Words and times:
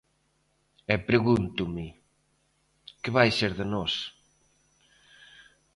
E 0.93 0.95
pregúntome, 1.09 1.85
que 3.01 3.13
vai 3.17 3.29
ser 3.39 3.51
de 3.59 3.65
nós? 3.73 3.93